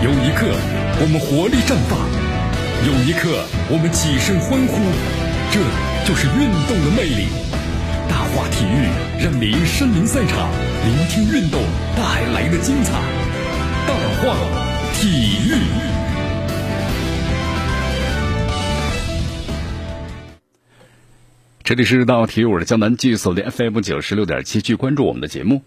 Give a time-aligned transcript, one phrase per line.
[0.00, 0.46] 有一刻
[1.00, 1.98] 我们活力绽放，
[2.86, 4.78] 有一刻我们起身欢呼，
[5.50, 5.58] 这
[6.06, 7.26] 就是运动的魅力。
[8.08, 8.86] 大话体育
[9.20, 10.48] 让您身临赛场，
[10.84, 11.60] 聆听运动
[11.96, 12.92] 带来的精彩。
[13.88, 14.38] 大话
[14.94, 15.58] 体育。
[21.64, 25.60] 这里是大话体育，我是江南，继续锁定 FM 九十六点七，去关注我们的节目。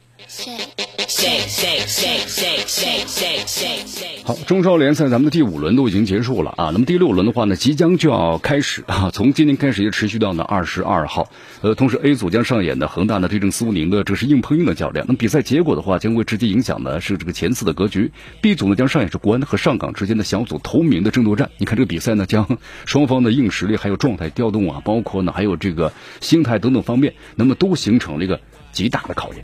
[4.23, 11.29] 好，中超联赛咱们的第五轮都已经结束了啊，那么第六轮的话呢，即将就要开始 啊，从今天开始就持续到呢二十二号。
[11.61, 18.11] 呃，同时 A 组将上演的恒大呢对阵苏宁的这是硬碰硬的较量，那么比赛结果的话将会直接影响的是这个前四的格局。
[18.39, 21.49] B 组呢将上演是国安和上港之间的小组头名的争夺战。
[21.57, 25.91] 你看这个比赛呢，将双方的硬实力还有状态调动啊，包括呢还有这个
[26.21, 28.39] 心态等等方面，那么都形成了一个。
[28.71, 29.43] 极大的考验。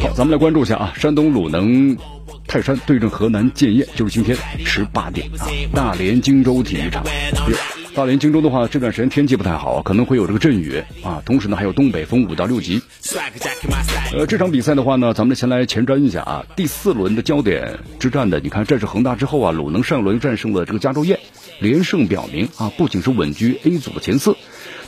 [0.00, 1.96] 好，咱们来关注一下啊，山东鲁能
[2.46, 7.04] 泰山对阵河南建业，就是今天十八点啊，大连荆州体育场。
[7.92, 12.80] 大连荆州的话，这段时间天气不太好，可能会有这个阵雨啊，同时呢还有东北风五到六级。
[14.12, 21.18] 呃，这场比赛的话呢，咱们先来前瞻一下啊，第四轮的焦点之战的，你看战胜恒大之后啊，鲁能上轮战胜了这个加州燕，
[21.58, 24.36] 连胜表明啊，不仅是稳居 A 组的前四。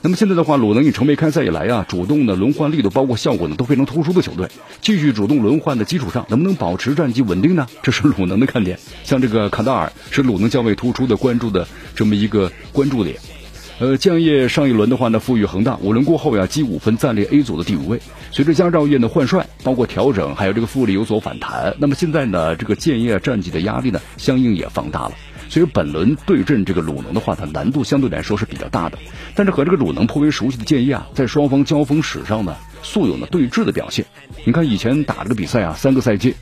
[0.05, 4.49] 那么现在的话，鲁能以成为开赛以来啊，主动的轮换力度包括效果呢都非常突出的球队，
[4.81, 7.69] 继续主动轮换的基础上，能不能保持战绩稳定呢？
[7.85, 8.77] 这是鲁能的看点。
[9.05, 13.17] 像这个卡达尔是鲁能较为突出的关注的这么一个关注点。
[13.79, 18.01] 呃，建业上一轮的话呢，负于恒大，五轮过后呀，积五分暂列 A 组的第五位。
[18.33, 25.13] 随着佳兆业的换帅，包括调整，还有这个富力有所反弹，那么现在呢，这个建业战绩的压力呢，相应也放大了。
[25.53, 28.97] 所以本轮对阵这个鲁能的话，它难度相对来说是比较大的。
[29.35, 34.07] 但是和这个鲁能颇为熟悉的建业啊，在双方交锋史上呢，素有呢对峙的表现。
[34.47, 36.35] 你看以前打这个比赛啊，三个赛季，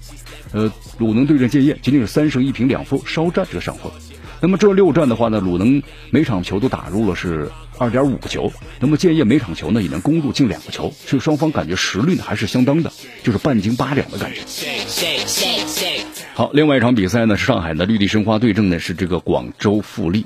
[0.53, 3.91] 呃，鲁能对阵建业仅仅是三胜一平两负，稍占这个上风。
[4.41, 12.93] 那么这六战的话呢，鲁能每场球都打入了是二点五个球，那么建业每场球呢也能攻入近两个球，所以双方感觉实力呢还是相当的，
[13.25, 14.39] 就是半斤八两的感觉。
[16.41, 20.25] 好，另外一场比赛呢是上海的绿地申花对阵的是这个广州富力。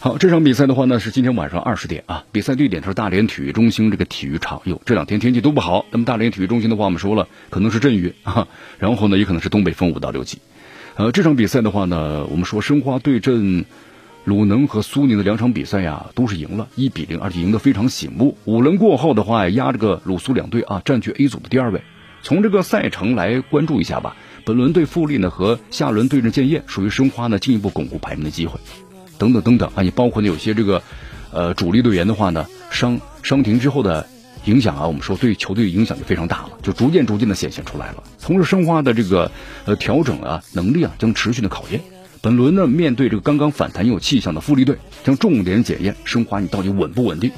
[0.00, 4.62] 好，这场比赛的话呢是今天晚上二十点啊，比赛地点是大连体育中心这个体育场。
[4.64, 8.48] 哟，这两天天气都不好，那么大连体育中心的话，我们说了可能是阵雨啊，
[8.80, 10.38] 然后呢也可能是东北风五到六级。
[10.96, 13.64] 呃，这场比赛的话呢，我们说申花对阵
[14.24, 18.36] 鲁能和苏宁的两场比赛呀，都是赢了，一比零，而且赢得非常醒目。
[18.44, 21.80] 五轮过后的话，压这个鲁苏两队啊，占据 A 组的第二位。
[22.22, 24.16] 从这个赛程来关注一下吧。
[24.44, 28.58] 本轮对富力呢和下轮对阵建业，属于申花呢进一步巩固排名的机会。
[29.18, 30.82] 等等等等啊，也包括呢有些这个
[31.30, 34.06] 呃主力队员的话呢伤伤停之后的
[34.46, 38.02] 影响啊，我们说对球队影响就非常大了，就逐渐逐渐的显现出来了。
[38.18, 39.30] 同时，申花的这个
[39.66, 41.80] 呃调整啊能力啊将持续的考验。
[42.22, 47.30] 本轮呢面对这个刚刚反弹有气象的富力队，将重点检验申花你到底稳不稳定。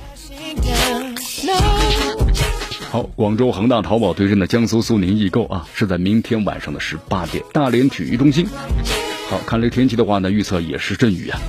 [2.93, 8.47] 好，广州恒大淘宝对阵的江苏苏宁易购啊，是在明天晚上的十八点，大连体育中心。
[9.31, 11.41] 好看，这天气的话呢，预测也是阵雨啊。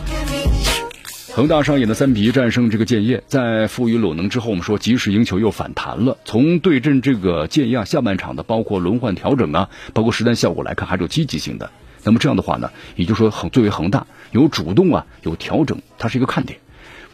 [1.33, 6.17] 恒大上演的三比一战胜这个建业，在负于鲁能之后，我们说及时赢球又反弹了。
[6.23, 11.69] 从对阵这个建业下半场的包括轮换调整啊，包括实战效果来看，还是有积极性的。
[12.05, 16.57] 那么这样的话呢，也就是说恒作为恒大有主动啊，有调整，它是一个看点。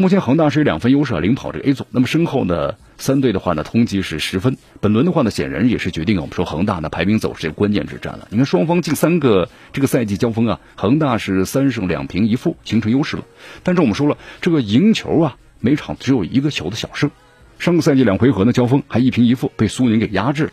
[0.02, 2.76] 目前恒大是有两分优势啊领跑这个 A 组，那么身后呢？
[2.98, 4.56] 三队的话呢，同级是十分。
[4.80, 8.26] 本轮的话呢，显然也是决定我们说恒大呢排名走势关键之战了。
[8.32, 13.26] 你看双方近三个这个赛季交锋啊，恒大是三胜两平一负，形成优势了。
[13.62, 17.12] 但是我们说了，这个赢球啊，每场只有一个球的小胜。
[17.58, 20.52] 上个赛季两回合呢交锋还一平一负，被苏宁给压制了。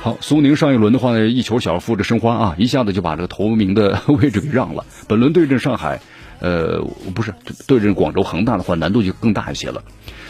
[0.00, 4.84] 好，苏宁上一轮的话呢，一球小负这申花啊，一下子就把这个头名的 位置给让了。
[5.06, 6.00] 本轮对阵上海。
[6.42, 7.32] 呃，不是
[7.68, 9.84] 对阵广州恒大的话，难度就更大一些了。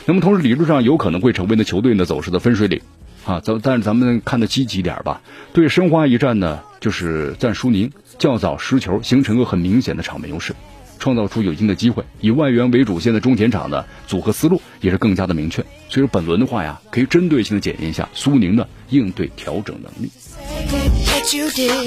[0.04, 2.82] 那么同时，理论上有可能会成为呢球队呢走势的分水岭
[3.24, 3.40] 啊。
[3.40, 5.22] 咱但是咱们看的积极点吧。
[5.54, 10.54] 对申花一战呢，就是在苏宁较早失球，形成个很明显的场面优势，
[10.98, 12.04] 创造出有一定的机会。
[12.20, 15.62] 以外援为主线的中前场呢组合思路也是更加的明确。
[15.88, 20.10] 所以说本轮的话呀，可以针对性的检验一下苏宁的应对调整能力。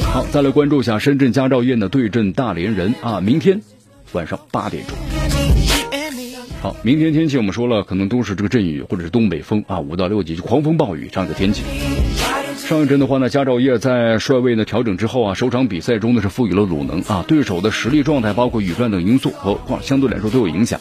[0.02, 3.62] 好，再来关注一下深圳佳兆业呢对阵大连人啊，明天。
[4.16, 4.96] 晚上八点钟，
[6.62, 11.64] 好，明天天气我们说了，可能都是这个阵雨或者是东北风啊，五到六级就狂风暴雨这样的天气。
[12.56, 20.80] 上一阵的话呢，佳兆业在帅位呢调整之后啊，首场比赛中呢是赋予了鲁能啊，对手的实力状态包括雨战等因素和相对来说都有影响。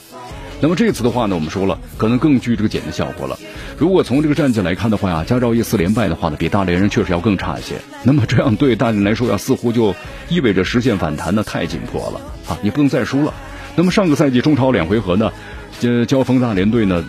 [0.61, 3.39] 那么这次的话呢，我们说了，可能更具这个减的效果了。
[3.77, 7.75] 如果从这个战绩来看的话呀，佳兆业四连败的话呢，比大连人确实要更差一些。
[8.03, 9.95] 那么这样对大连来说呀，似乎就
[10.29, 13.35] 意味着实现反弹呢太紧迫了啊，你不能再输了。
[13.77, 15.33] 那么上个赛季中超两回合呢，
[15.81, 17.05] 这，交锋大连队呢，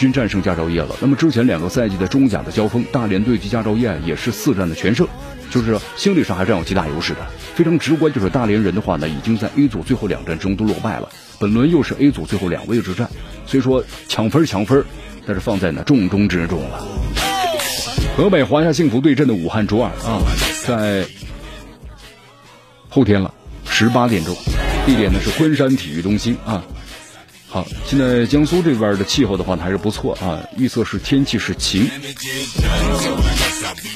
[0.00, 0.96] 均战胜佳兆业了。
[0.98, 5.06] 那么之前两个赛季的中甲的交锋，大连队及佳兆业也是四战的全胜，
[5.50, 7.18] 就是心理上还是有极大优势的。
[7.54, 11.10] 非常直观，就是大连人的话呢，已经在 A 组最后两战中都落败了。
[11.38, 13.10] 本轮又是 A 组最后两位之战，
[13.44, 14.82] 虽说抢分抢分，
[15.26, 16.86] 但是放在呢重中之重了。
[18.16, 20.22] 河北华夏幸福对阵的武汉卓尔啊，
[20.64, 21.04] 在
[22.88, 23.34] 后天了，
[23.68, 24.34] 十八点钟，
[24.86, 26.64] 地点呢是昆山体育中心啊。
[27.50, 31.90] 好，现在江苏这边的气候的话呢还是不错啊，预测是天气是晴。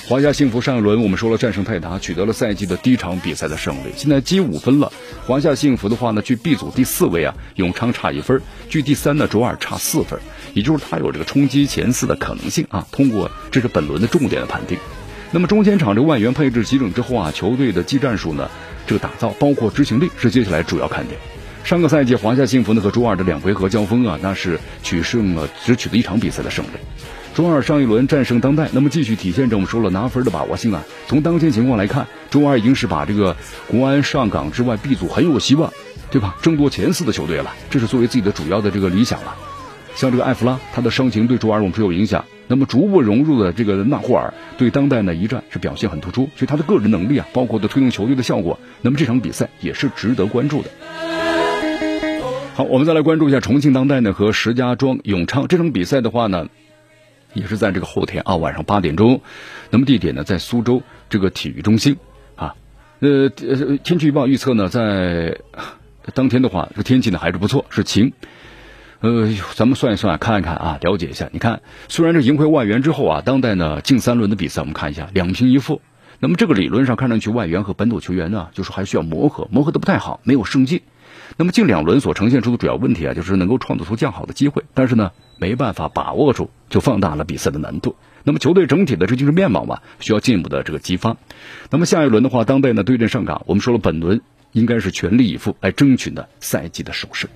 [0.08, 4.92] 华夏幸福上一轮我们说了战胜泰达，取得了赛季的第一场比赛的胜利，现在积五分了。
[5.24, 10.18] 华夏幸福的话呢，距 B 组第四位啊永昌差一分，距第三呢卓尔差四分，
[10.52, 12.84] 也就是他有这个冲击前四的可能性啊。
[12.90, 14.76] 通过这是本轮的重点的判定。
[15.30, 18.50] 那么中前场这外援配置齐整之后啊，球队的技战术呢
[18.88, 21.20] 这个打造包括执行力是接下来主要看点。
[21.64, 26.68] 上个赛季华夏幸福呢和卓尔的两回合交锋啊，那是取胜了只取得一场比赛的胜利。
[27.34, 30.84] 周二上一轮战胜当代，那么继续体现着我们说了拿分的把握性啊。
[31.08, 33.34] 从当前情况来看，周二已经是把这个
[33.66, 35.72] 国安、上港之外 B 组很有希望，
[36.10, 36.36] 对吧？
[36.42, 39.34] 争夺前四的球队了，这是作为自己的主要的这个理想了。
[39.94, 42.26] 像这个艾弗拉，他的伤情对周二我们是有影响。
[42.46, 50.68] 那么逐步融入的这个纳霍尔对当代呢一战是表现很突出，所以他的个人能力啊，包括的推动球队的效果，那么这场比赛也是值得关注的。
[52.56, 56.46] 好，我们再来关注一下重庆当代呢和石家庄永昌这场比赛的话呢。
[57.32, 59.20] 也是在这个后天啊，晚上八点钟，
[59.70, 60.80] 那么地点呢在苏州
[61.10, 61.96] 这个体育中心
[62.36, 62.54] 啊，
[63.00, 65.40] 呃，天气预报预测呢在
[66.14, 68.12] 当天的话，这个天气呢还是不错，是晴。
[69.00, 71.28] 呃，咱们算一算，看一看啊，了解一下。
[71.32, 75.80] 你看，虽然这赢回外援之后啊，当代呢近三轮的比赛，我们看一下两平一负。
[76.20, 80.82] 那么这个理论上看上去，外援和本土球员呢，就是还需要磨合，磨合的不太好，没有胜绩。
[81.36, 85.10] 那么近两轮所呈现出的主要问题啊，就是能够创造出较好的机会，但是呢。
[85.36, 87.96] 没办法把握住，就放大了比赛的难度。
[88.22, 91.16] 那么球队整体的这精神面貌嘛，需要进一步的这个激发。
[91.70, 94.22] 那么下一轮的话，当代呢对阵上港，我们说了本轮
[94.52, 97.28] 应该是全力以赴来争取呢赛季的首胜。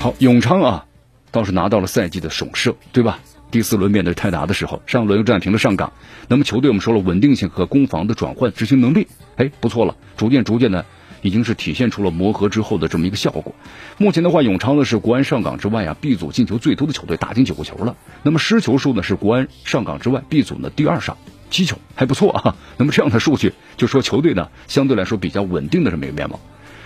[0.00, 0.86] 好，永昌啊，
[1.30, 3.20] 倒是拿到了赛季的首胜，对吧？
[3.52, 5.92] 第四轮面对泰达的时候，上轮又战平了上港。
[6.26, 9.06] 那么球队我们说了稳定性和攻防的转换执行能力，
[9.36, 10.84] 哎，不错了，逐渐逐渐的。
[11.22, 13.54] 已经是体现出了磨合之后的这么一个效果。
[13.98, 17.96] 目前的话，永昌呢是国安上港之外啊 B 组进球最多的球队，打进九个球了。
[18.22, 21.18] 那么失球数呢是国安上港之外 B 组呢第二少，
[21.50, 22.56] 七球还不错啊。
[22.78, 26.40] 那么这样的数据就说球队呢相对来说比较稳定的这么一个面貌。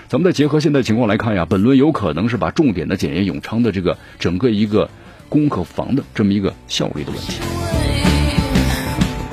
[0.08, 4.90] 咱们再结合现在情况来看呀，本轮有可能是把重点的检验永昌的这个整个一个
[5.28, 7.40] 攻和防的这么一个效率的问题。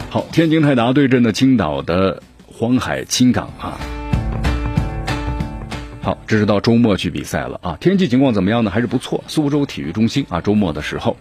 [0.09, 3.79] 好，天津泰达对阵的青岛的黄海青港啊。
[6.03, 7.77] 好，这是到周末去比赛了啊！
[7.79, 8.71] 天气情况怎么样呢？
[8.71, 9.23] 还是不错。
[9.27, 11.15] 苏州体育中心啊，周末的时候，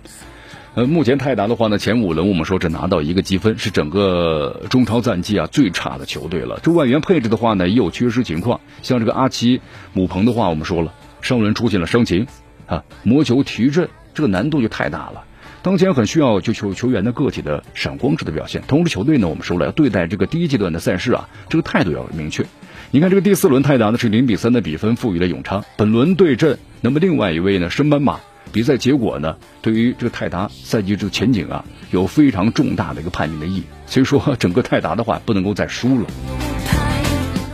[0.75, 6.61] 呃，目前泰达的话呢，前五轮我们说只拿到一个积分，是整个中超战绩啊最差的球队了。
[6.63, 8.59] 这外援配置的话呢，也有缺失情况。
[8.81, 9.61] 像这个阿奇
[9.93, 12.27] 姆彭的话，我们说了，上轮出现了伤情
[12.65, 15.25] 啊，魔球提振这个难度就太大了。
[15.61, 22.47] 当前很需要就球球员的个体的闪光式的表现，同时球队呢，我们说了要对待这个第一阶段的赛事啊，这个态度要明确。
[22.93, 28.19] 你看这个第四轮泰达呢是零比三的比分赋予了永昌，本轮对阵，那么另外一位呢升班马，
[28.51, 36.50] 比赛结果呢对于这个泰达赛季这个前景啊有非常重大的一个判定的意义，所以说整个泰达的话不能够再输了。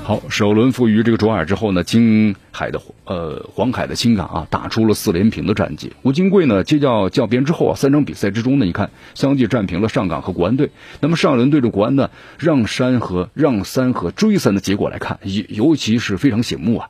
[0.07, 5.95] 好，首轮负于这个卓尔之后呢，金海的呃黄海的青港啊，打出了四连平的战绩。
[6.03, 10.71] 吴金贵呢接教教鞭之后啊，三场比赛之中呢，你看相继战平了上港和国安队。
[11.01, 16.89] 那么上轮对着国安呢，让三和让三和追三的结果来看，尤尤其是非常醒目啊。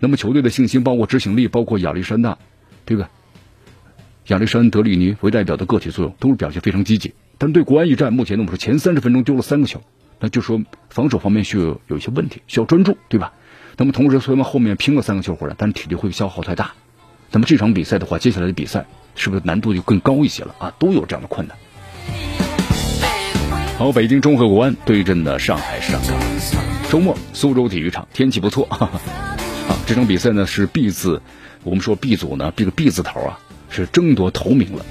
[0.00, 2.38] 那么球队的信心，包括执行力，包括亚历山大，
[2.86, 3.10] 对吧？
[4.28, 7.12] 亚历山德里尼为代表的个体作用，都是表现非常积极。
[7.36, 9.82] 但对国安一战，目前呢，我们说前三十分钟丢了三个球。
[10.24, 13.34] 那就说防守方面需要有一些问题，需要专注，对吧？
[13.76, 16.72] 那么同时，虽然后面拼了三个球回来，但是体力会消耗太大。
[17.30, 20.72] 那么这场比赛的话，接下来的比赛是不是难度就更高一些了啊？
[20.78, 21.54] 都有这样的困难。
[23.76, 26.18] 好，北京中赫国安对阵的上海上港，
[26.88, 29.00] 周末苏州体育场天气不错哈哈。
[29.68, 31.20] 啊，这场比赛呢是 B 字，
[31.64, 33.38] 我们说 B 组呢这个 B 字头啊
[33.68, 34.86] 是争夺头名了。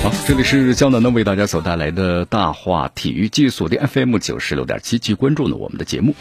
[0.00, 6.14] 好，这里是江南呢为大家所带来的大话体育，技术的 FM 九十六点七，继续关注呢我们的节目。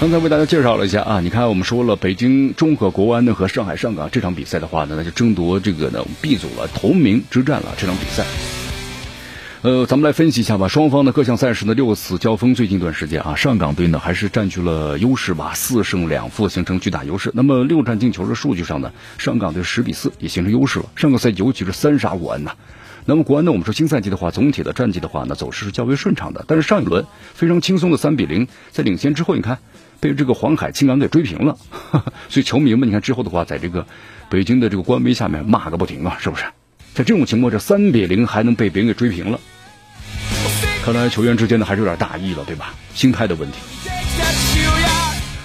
[0.00, 8.24] 刚才为大家介绍了一下啊，你看我们说了，北京中和国安呢和上海上港这场比赛的话呢，那就争夺这个呢 B 组了，同名之战了这场比赛。
[9.62, 17.30] 呃，咱们来分析一下吧，双方的各项赛事呢六次交锋，最近一段时间啊，上港队呢还是占据了优势吧，四胜两负形成巨大优势。
[17.34, 20.86] 那么六战进球的数据上呢，上港队十比四也形成优势了。
[20.96, 22.52] 上个赛季尤其是三杀国安呐。
[23.04, 26.42] 那么国安呢，我们说新赛季的话，总体的战绩的话呢，走势是较为顺畅的。
[26.48, 29.58] 但是上一轮非常轻松的三比零，在领先之后，你看
[30.00, 31.58] 被这个黄海青港给追平了，
[32.30, 33.84] 所以球迷们你看之后的话，在这个
[34.30, 36.44] 北京的这个官微下面骂个不停啊，是不是？
[36.94, 39.40] 在这种情况，这三比零还能被别人给追平了，
[40.84, 42.74] 看来球员之间呢还是有点大意了，对吧？
[42.94, 43.58] 心态的问题。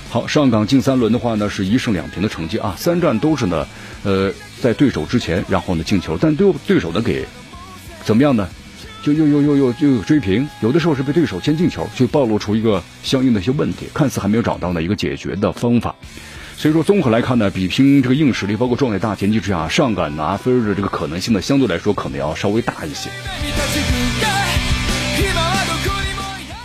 [0.10, 3.68] 好，上港近三轮的话呢是一胜两平的成绩啊，三战都是呢，
[4.04, 7.26] 呃，在对手之前，然后呢进球，但对对手呢给
[8.04, 8.48] 怎么样呢？
[9.04, 15.94] 就又又又又又追平，有的时候是被对手先进球，就暴露出一个相应的一些问题，看似还没有找到呢一个解决的方法。
[16.58, 23.10] 所以说，综合来看呢，比拼这个硬实力，包括状态大前提之下，上杆拿分的这个可能性呢，相对来说可能要稍微大一些。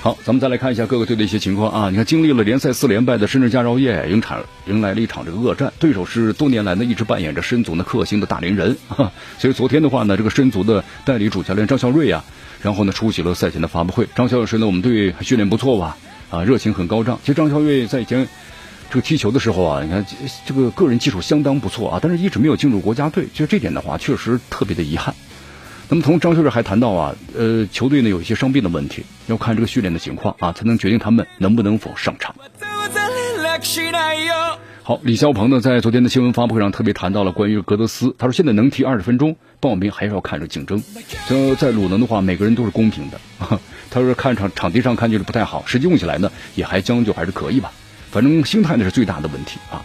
[0.01, 1.91] 好，咱们再来看一下各个队的一些情况啊。
[1.91, 8.77] 你看，经历了联赛四连败的深圳佳兆业，迎场迎来了一场这个恶战，对手是多年来呢一直扮演着申足的克星的大连人。
[9.39, 12.25] 所以昨天的话呢，这个申足的代理主教练张孝瑞啊，
[12.63, 14.09] 然后呢出席了赛前的发布会。
[14.15, 15.99] 张教授呢，我们队训练不错吧？
[16.31, 17.19] 啊，热情很高涨。
[17.23, 18.29] 其实张孝瑞在以前。
[18.91, 20.05] 这个踢球的时候啊，你看
[20.45, 25.15] 这个个人技术相当不错啊，但是一直没有进入国家队，就这点的话，确实特别的遗憾。
[25.89, 32.35] 那么从张秀瑞还谈到啊，呃，球队呢有一些伤病的问题，要看这个训练的情况啊，才能决定他们能不能否上场。
[34.83, 40.83] 好，李霄鹏呢在昨天的新闻发布会上特别谈到了关于格德斯，他说现在能踢二十分钟，报名还是要看着竞争。
[41.29, 43.21] 这在鲁能的话，每个人都是公平的。
[43.89, 47.71] 他说看场场地上看就是不太好，实际用起来呢也还将就还是可以吧。
[48.11, 49.81] 反正心态那是最大的问题啊！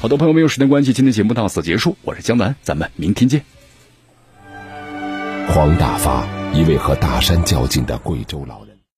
[0.00, 1.96] 好多朋友没，有时间关系，今天节目到此结束。
[2.02, 3.44] 我是江南，咱们明天见。
[5.48, 8.59] 黄大发，一位和大山较劲的贵州老。